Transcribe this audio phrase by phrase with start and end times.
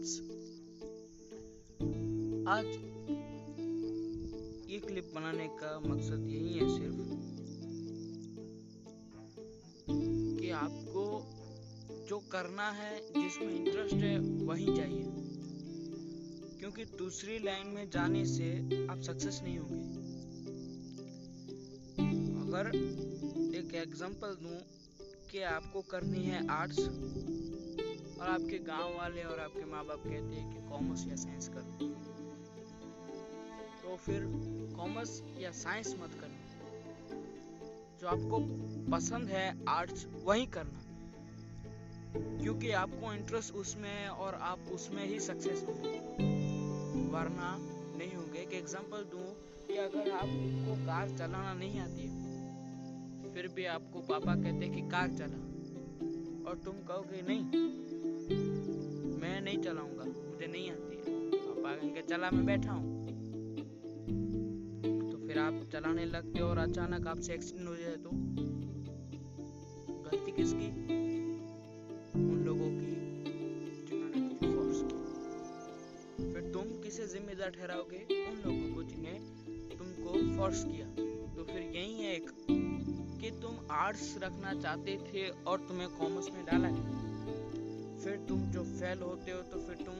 [0.00, 0.20] Minutes
[2.48, 2.66] आज
[4.70, 6.96] ये clip बनाने का मकसद यही है सिर्फ़
[10.40, 11.22] कि आपको
[12.08, 15.04] जो करना है, जिसमें इंटरेस्ट है, वही चाहिए।
[16.58, 18.52] क्योंकि दूसरी लाइन में जाने से
[18.86, 20.00] आप सक्सेस नहीं होंगे।
[22.46, 22.76] अगर
[23.56, 24.58] एक एग्जांपल दूँ
[25.30, 26.78] कि आपको करनी है आर्ट्स
[28.20, 31.62] और आपके गाँव वाले और आपके माँ बाप कहते हैं कि कॉमर्स या साइंस कर।
[33.82, 34.24] तो फिर
[34.76, 36.36] कॉमर्स या साइंस मत करना
[38.00, 38.38] जो आपको
[38.90, 40.80] पसंद है आर्ट्स, वही करना।
[42.42, 45.98] क्योंकि आपको इंटरेस्ट उसमें है और आप उसमें ही सक्सेस होंगे।
[47.10, 47.56] वरना
[47.98, 49.24] नहीं होंगे। एक एग्जांपल दूँ
[49.66, 54.90] कि अगर आपको कार चलाना नहीं आती है, फिर भी आपको पापा कहते हैं कि
[54.90, 55.59] कार चला।
[56.50, 57.42] और तुम कहोगे, नहीं,
[59.20, 63.06] मैं नहीं चलाऊँगा, मुझे नहीं आती है। पापा कहेंगे चला मैं बैठा हूँ।
[65.12, 68.10] तो फिर आप चलाने लगते हो और अचानक आपसे एक्सीडेंट हो जाए तो?
[70.02, 70.66] गलती किसकी?
[72.14, 72.90] उन लोगों की,
[73.86, 74.20] जिन्होंने
[76.34, 78.30] फिर तुम किसे जिम्मेदार ठहराओगे?
[78.30, 79.20] उन लोगों को जिन्हें
[79.78, 80.86] तुमको फोर्स किया।
[81.36, 82.30] तो फिर यही है एक
[83.40, 86.98] तुम आर्ट्स रखना चाहते थे और तुम्हें कॉमर्स में डाला गया
[88.04, 89.94] फिर तुम जो फेल होते हो तो फिर तुम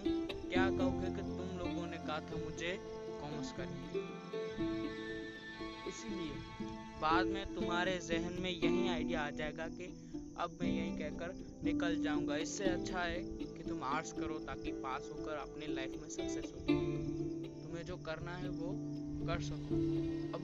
[0.51, 2.77] क्या कहोगे कि तुम लोगों ने कहा था मुझे
[3.21, 4.03] कॉमर्स करनी
[5.89, 6.33] इसीलिए
[7.03, 9.87] बाद में तुम्हारे जहन में यही आइडिया आ जाएगा कि
[10.39, 15.09] अब मैं यही कहकर निकल जाऊँगा। इससे अच्छा है कि तुम आर्ट्स करो ताकि पास
[15.13, 16.61] होकर अपने लाइफ में सक्सेस हो
[17.63, 18.73] तुम्हें जो करना है वो
[19.27, 19.77] कर सको।
[20.39, 20.43] अब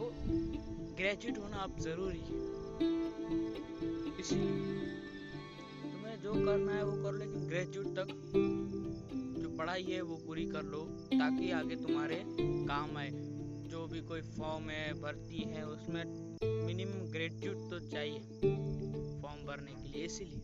[0.99, 2.35] ग्रेजुएट होना अब ज़रूरी है।
[4.21, 4.51] इसलिए
[5.83, 8.09] तुम्हें जो करना है वो करो लेकिन ग्रेजुएट तक।
[9.39, 10.81] जो पढ़ाई है वो पूरी कर लो,
[11.13, 13.11] ताकि आगे तुम्हारे काम आए।
[13.71, 16.05] जो भी कोई फॉर्म है, भर्ती है, उसमें
[16.67, 18.21] मिनिमम ग्रेजुएट तो चाहिए
[19.23, 20.41] फॉर्म भरने के लिए, इसीलिए।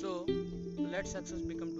[0.00, 0.12] So
[0.92, 1.71] let success become